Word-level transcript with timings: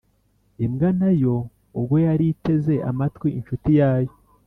imbwa 0.65 0.89
na 0.99 1.11
yo, 1.21 1.35
ubwo 1.77 1.95
yari 2.07 2.25
iteze 2.33 2.73
amatwi 2.89 3.27
inshuti 3.37 3.69
yayo, 3.79 4.13